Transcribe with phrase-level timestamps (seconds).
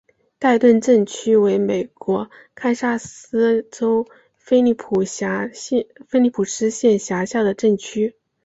[0.39, 8.15] 代顿镇区为美国堪萨斯州菲利普斯县辖下的镇区。